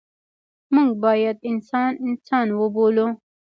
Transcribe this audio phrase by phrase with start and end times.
[0.73, 3.07] موږ باید انسان انسان وبولو.